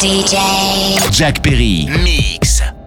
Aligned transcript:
DJ 0.00 0.36
Jack 1.10 1.42
Perry. 1.42 1.86
Mix. 2.02 2.81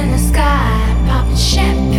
in 0.00 0.10
the 0.12 0.18
sky, 0.18 1.04
popping 1.06 1.36
champagne. 1.36 1.89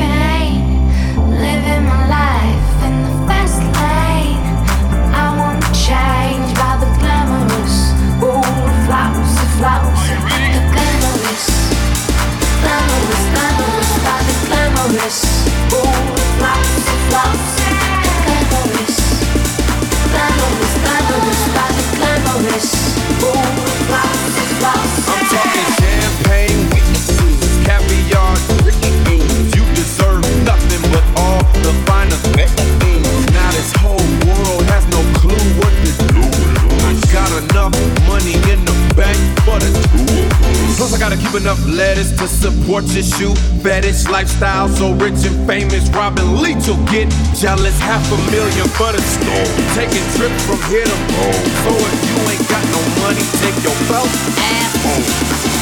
gotta 41.02 41.18
keep 41.18 41.34
enough 41.34 41.58
lettuce 41.66 42.12
to 42.12 42.28
support 42.28 42.84
your 42.94 43.02
shoe 43.02 43.34
fetish 43.64 44.08
lifestyle. 44.08 44.70
So 44.70 44.94
rich 44.94 45.26
and 45.26 45.48
famous, 45.48 45.90
Robin 45.90 46.40
Leach 46.44 46.68
will 46.68 46.78
get 46.86 47.10
jealous. 47.34 47.80
Half 47.80 48.06
a 48.12 48.18
million 48.30 48.68
for 48.78 48.92
the 48.92 49.02
store. 49.02 49.50
Taking 49.74 50.06
trips 50.14 50.46
from 50.46 50.62
here 50.70 50.86
to 50.86 50.98
home. 51.18 51.44
So 51.66 51.72
if 51.74 52.02
you 52.06 52.18
ain't 52.30 52.48
got 52.48 52.64
no 52.70 52.82
money, 53.02 53.26
take 53.42 53.58
your 53.64 53.74
belt 53.90 54.10
and 54.38 54.74
home. 54.86 55.61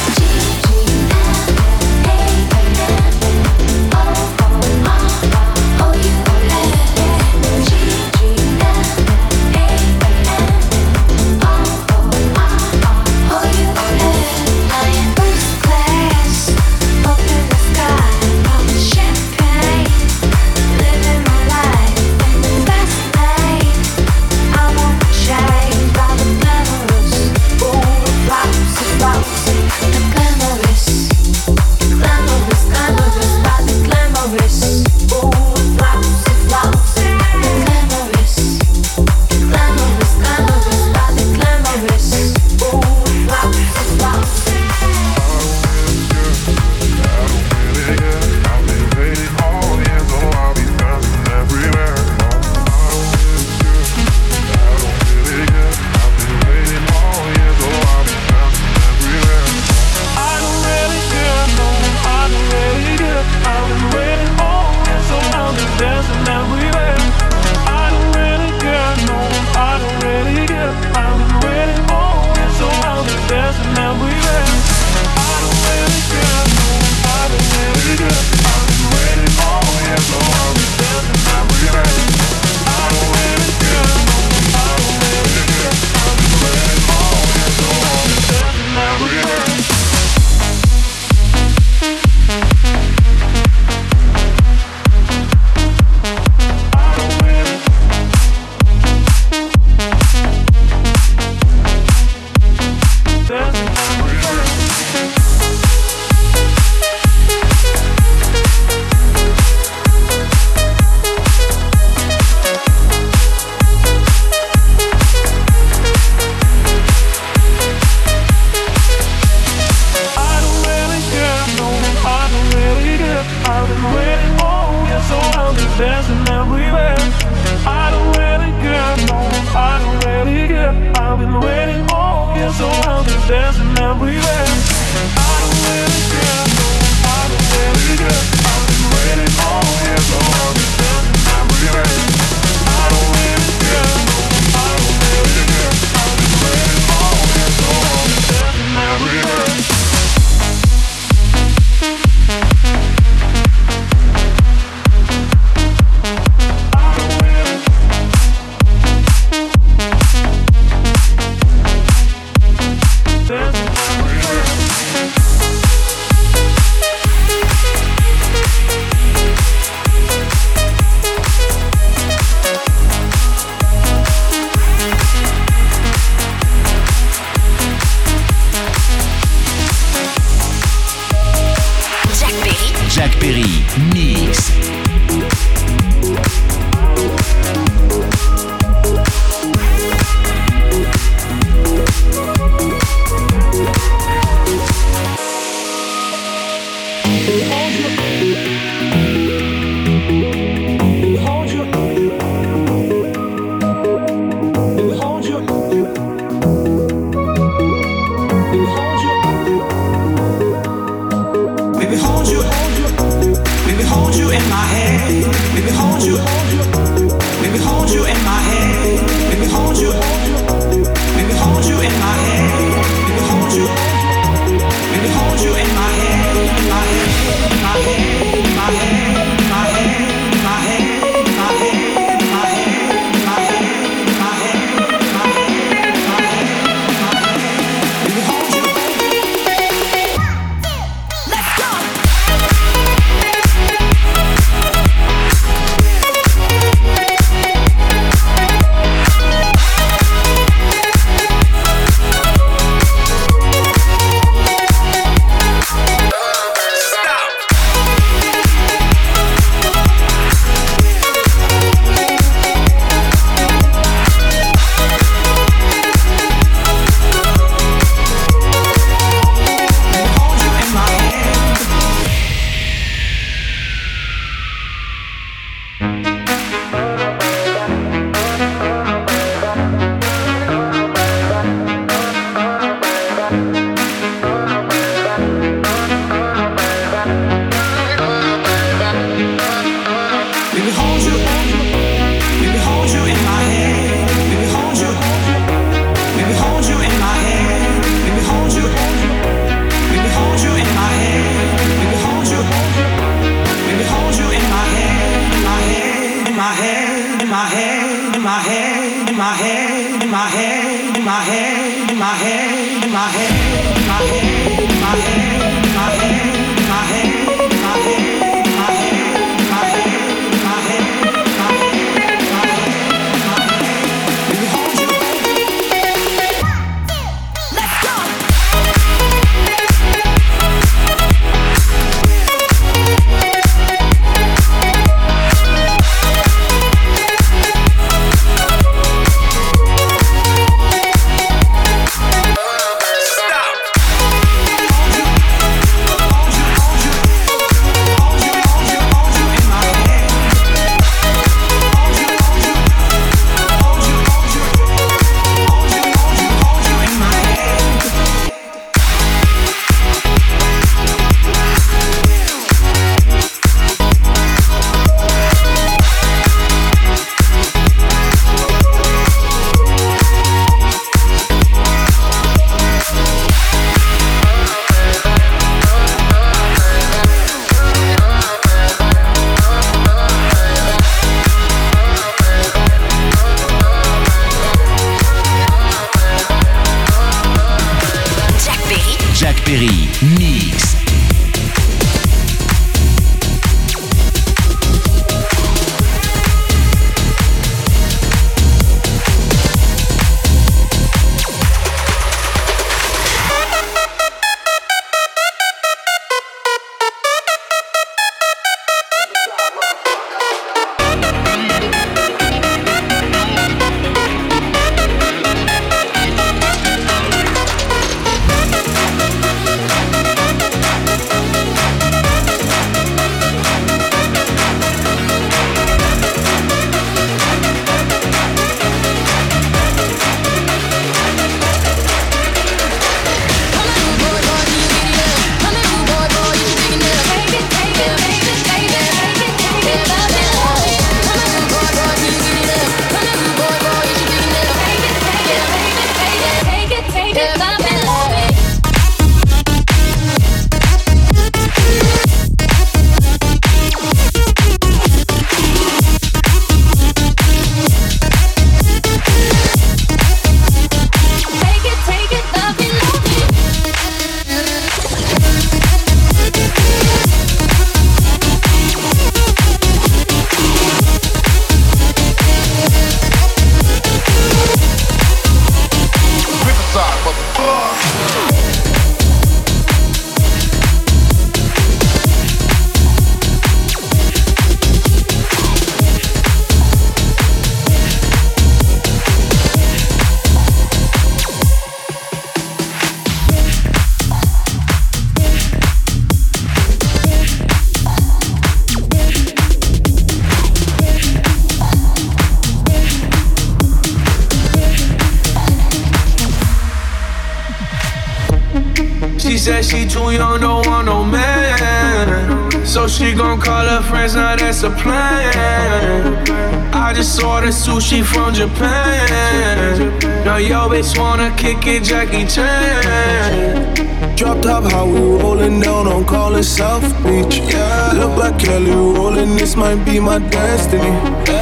She 509.30 509.38
said 509.38 509.64
she 509.64 509.86
too 509.86 510.10
young, 510.10 510.40
don't 510.40 510.66
want 510.66 510.86
no 510.86 511.04
man. 511.04 512.66
So 512.66 512.88
she 512.88 513.14
gon' 513.14 513.40
call 513.40 513.64
her 513.64 513.80
friends, 513.80 514.16
now 514.16 514.34
that's 514.34 514.64
a 514.64 514.70
plan. 514.70 516.28
I 516.74 516.92
just 516.92 517.22
ordered 517.22 517.50
sushi 517.50 518.02
from 518.04 518.34
Japan. 518.34 519.78
Now 520.24 520.38
yo 520.38 520.68
bitch 520.68 520.98
wanna 520.98 521.32
kick 521.36 521.64
it, 521.68 521.84
Jackie 521.84 522.26
Chan. 522.26 524.16
Drop 524.16 524.42
top, 524.42 524.64
how 524.64 524.84
we 524.86 524.98
rollin' 524.98 525.60
down 525.60 525.86
on 525.86 526.04
Collins 526.04 526.48
South 526.48 526.82
Beach. 527.04 527.38
Yeah. 527.38 527.92
Look 527.94 528.16
like 528.18 528.36
Kelly 528.36 528.72
Rowland, 528.72 529.38
this 529.38 529.54
might 529.54 529.84
be 529.84 530.00
my 530.00 530.18
destiny. 530.18 531.19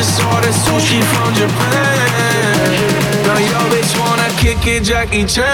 Just 0.00 0.24
ordered 0.24 0.54
sushi 0.54 1.02
from 1.12 1.34
Japan. 1.34 2.56
Now 3.26 3.36
yo 3.36 3.58
bitch 3.68 3.92
wanna 4.00 4.30
kick 4.40 4.66
it, 4.66 4.82
Jackie 4.82 5.26
Chan. 5.26 5.44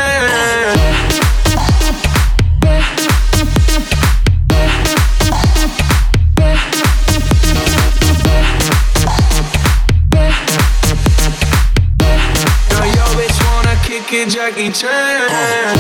Jackie 14.29 14.71
Chan. 14.71 15.77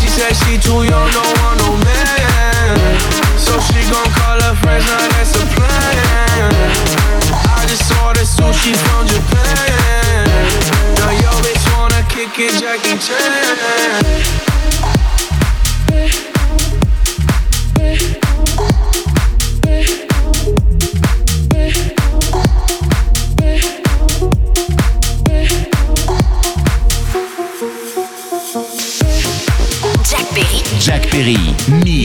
She 0.00 0.08
said 0.08 0.34
she 0.34 0.58
too 0.58 0.84
young, 0.84 1.10
don't 1.10 1.38
want 1.40 1.58
no 1.58 1.76
man. 1.84 2.98
So 3.38 3.58
she 3.60 3.80
gon' 3.90 4.10
call 4.12 4.40
her 4.40 4.54
friends, 4.56 5.11
from 8.70 9.06
Jackie 30.04 30.62
Jack 30.78 31.02
Perry, 31.10 31.36
me. 31.84 32.01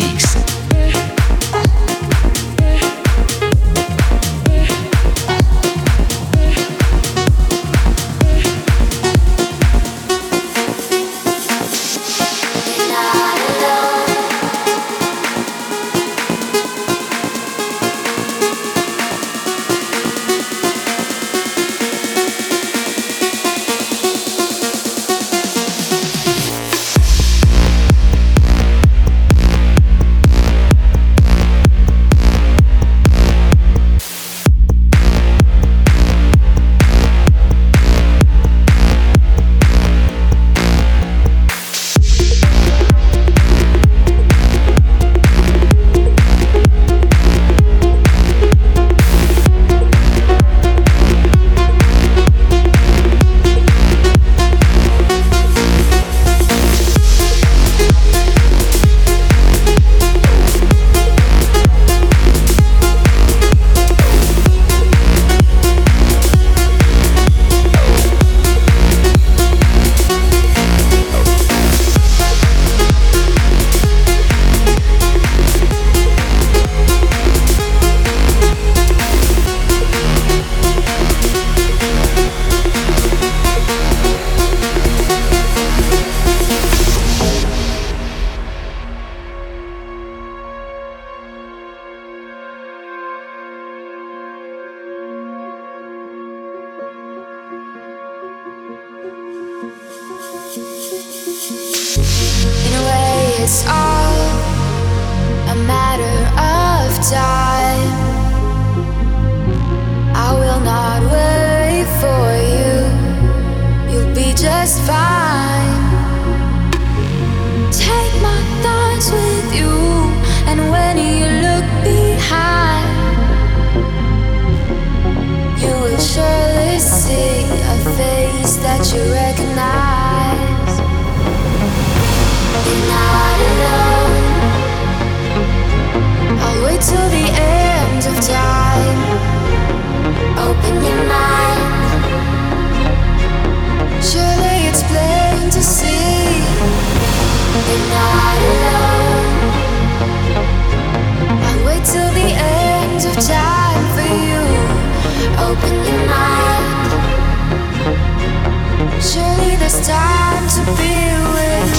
Surely 159.17 159.55
there's 159.55 159.79
time 159.87 160.47
to 160.47 160.61
be 160.77 160.93
with 161.33 161.76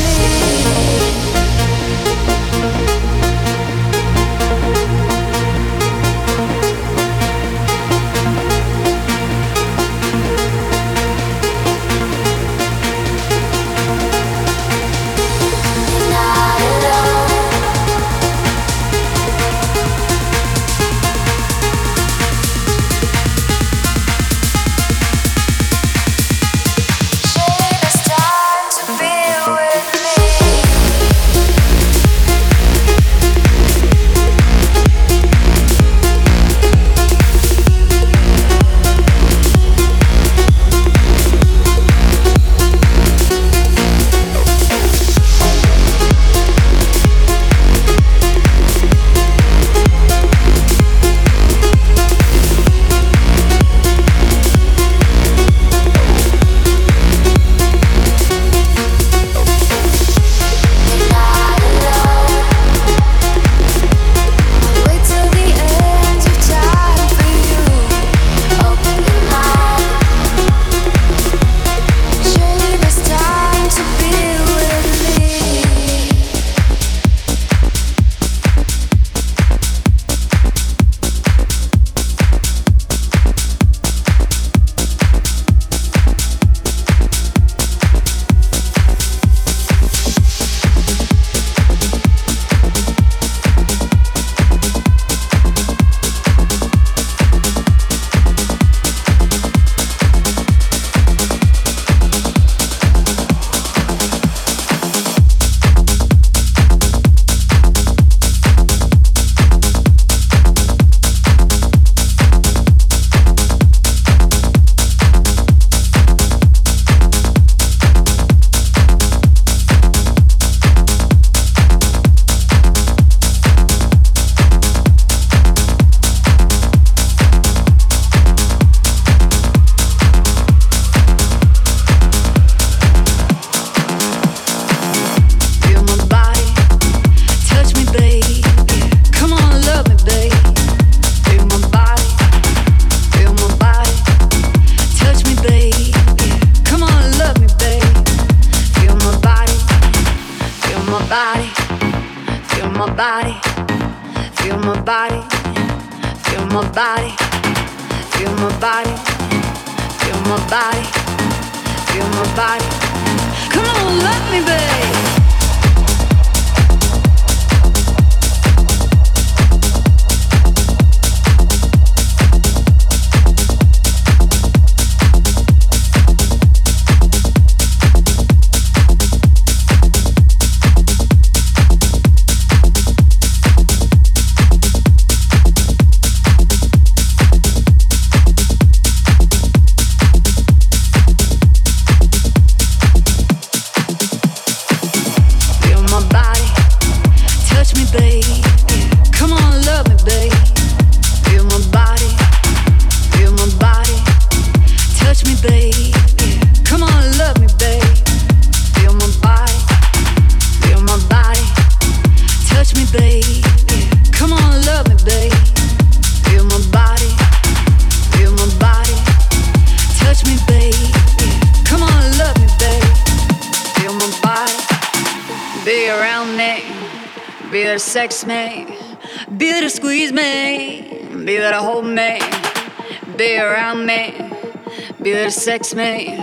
be 235.28 235.34
to 235.34 235.40
sex 235.40 235.74
me, 235.74 236.16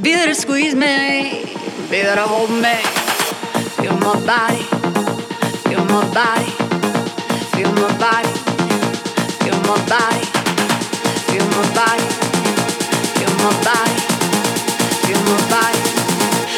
be 0.00 0.14
there 0.14 0.26
to 0.26 0.34
squeeze 0.34 0.74
me, 0.74 1.44
be 1.88 2.02
there 2.02 2.16
to 2.16 2.22
hold 2.22 2.50
me. 2.50 2.74
Feel 3.78 3.96
my 3.98 4.18
body, 4.26 4.64
feel 5.62 5.84
my 5.84 6.02
body, 6.12 6.50
feel 7.54 7.70
my 7.72 7.96
body, 7.98 8.32
feel 9.42 9.58
my 9.62 9.78
body, 9.86 10.24
feel 11.28 11.46
my 11.54 11.66
body, 11.76 12.06
feel 13.14 13.34
my 13.44 13.52
body, 13.68 13.98
feel 15.04 15.22
my 15.30 15.40
body. 15.54 15.80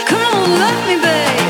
Come 0.06 0.22
on, 0.36 0.58
love 0.58 0.88
me, 0.88 1.43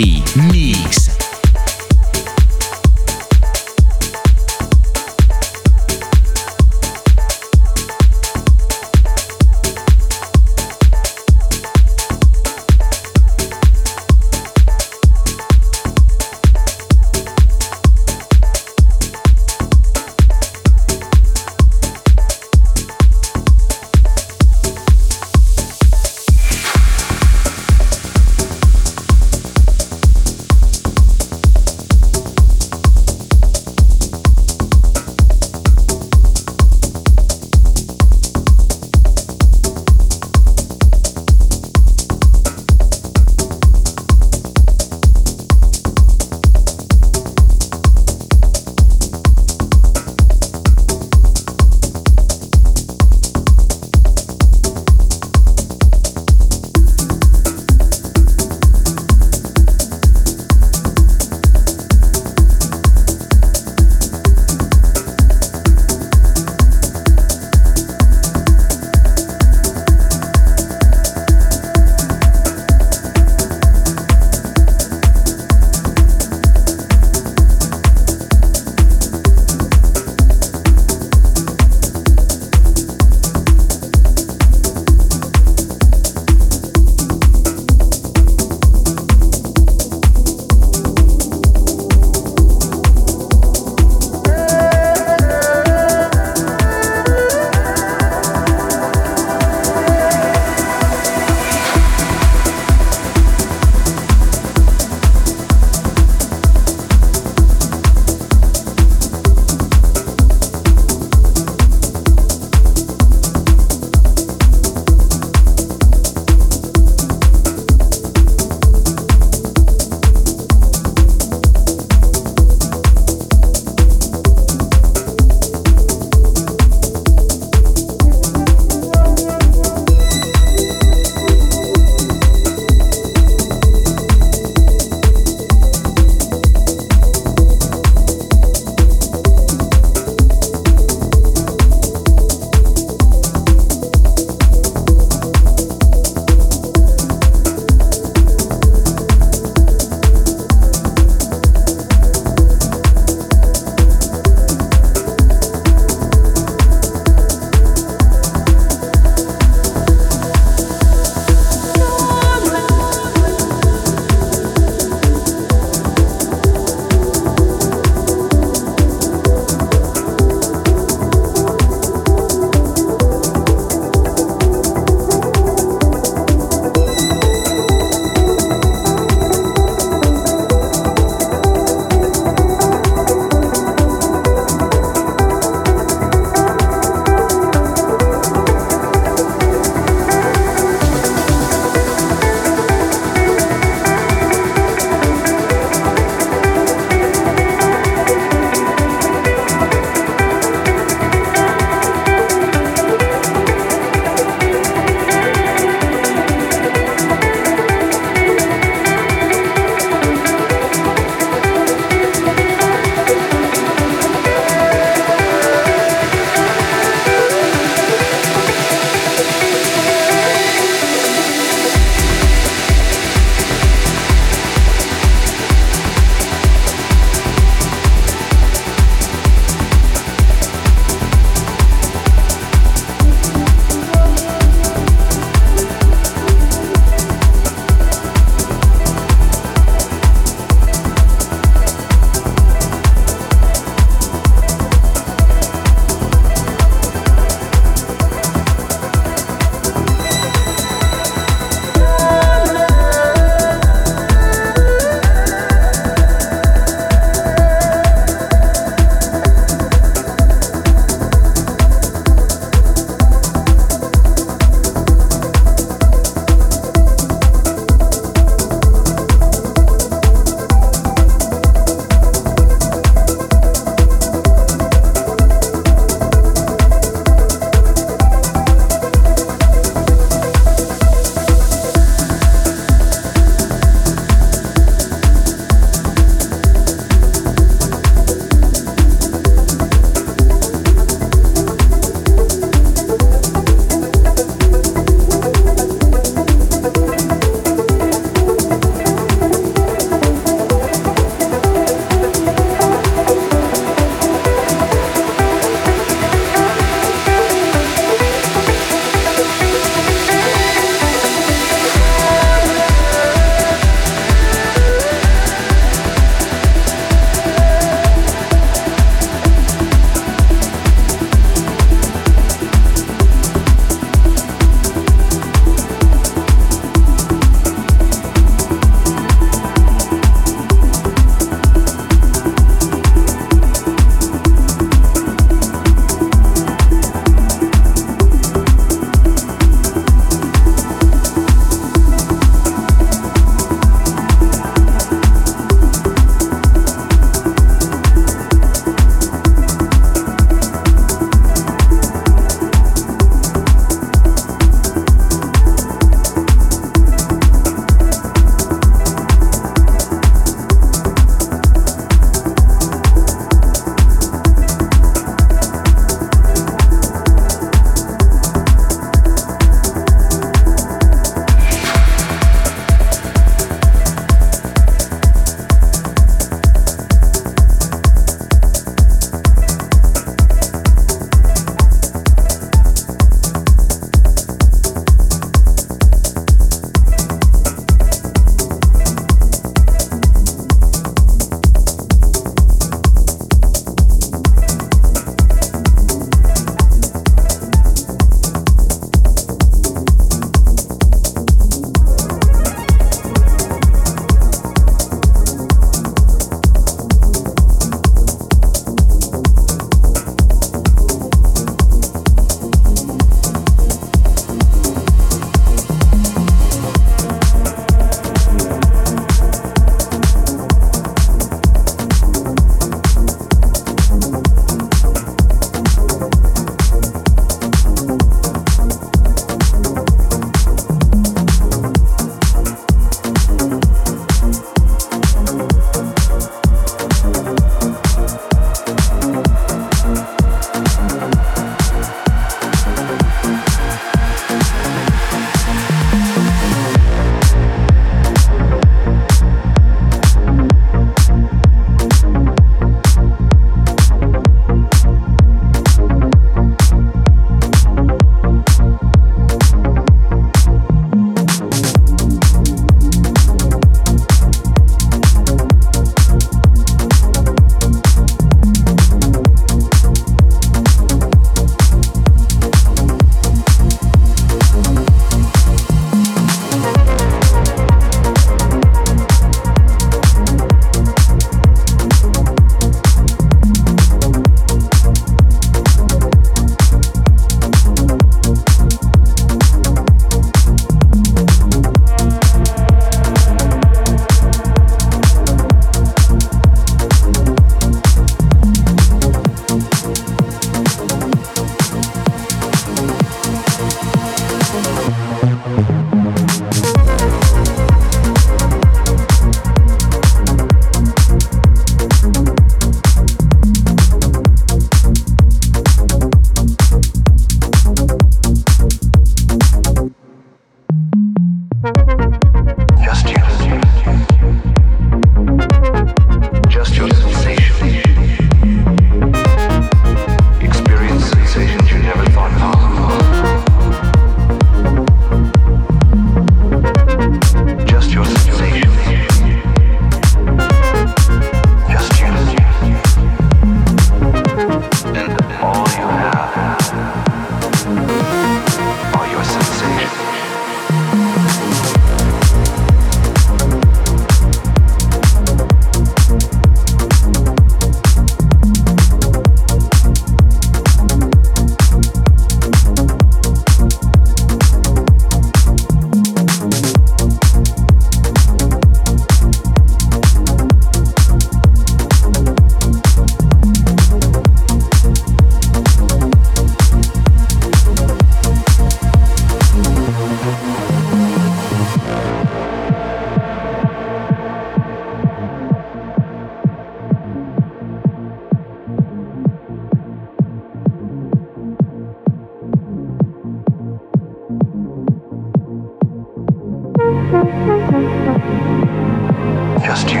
Just 599.62 599.92
you. 599.92 600.00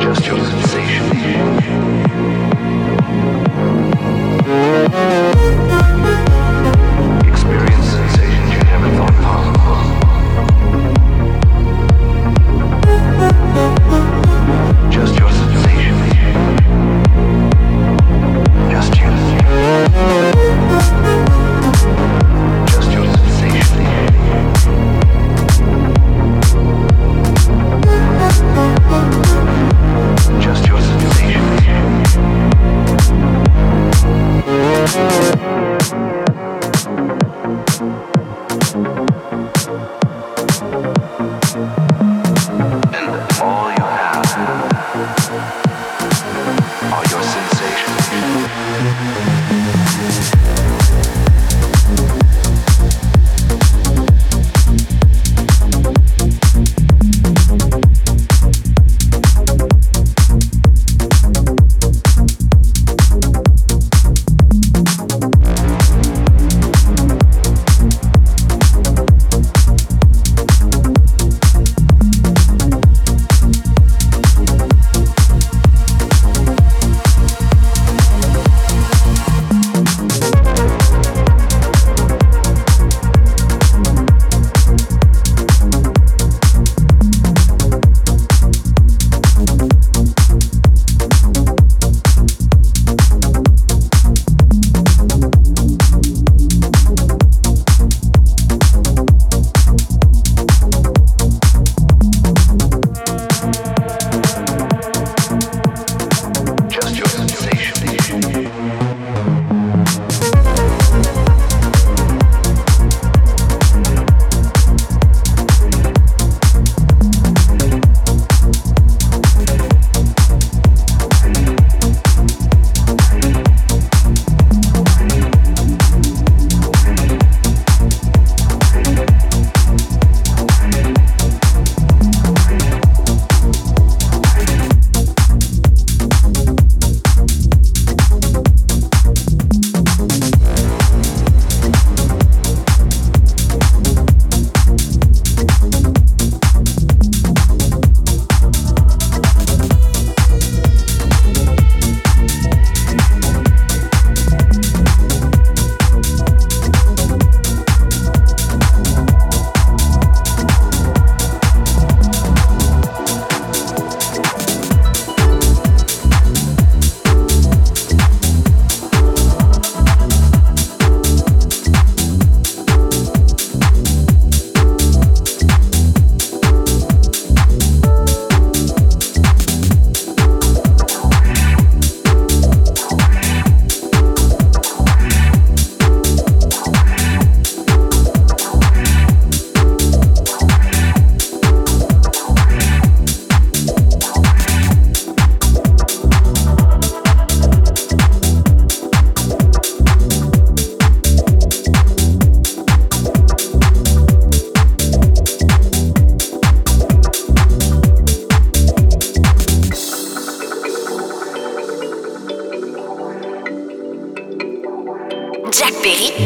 Just 0.00 0.26
your 0.26 0.38
sensation. 0.38 1.83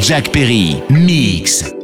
Jack 0.01 0.31
Perry, 0.33 0.81
mix. 0.89 1.78